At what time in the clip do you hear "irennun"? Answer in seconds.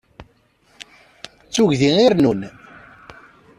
2.05-2.41